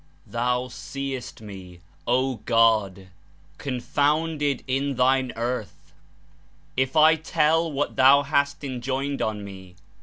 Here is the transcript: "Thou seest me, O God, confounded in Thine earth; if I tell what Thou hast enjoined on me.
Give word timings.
"Thou 0.25 0.67
seest 0.69 1.41
me, 1.41 1.79
O 2.07 2.37
God, 2.37 3.09
confounded 3.59 4.63
in 4.67 4.95
Thine 4.95 5.31
earth; 5.35 5.93
if 6.75 6.95
I 6.95 7.13
tell 7.13 7.71
what 7.71 7.97
Thou 7.97 8.23
hast 8.23 8.63
enjoined 8.63 9.21
on 9.21 9.43
me. 9.45 9.75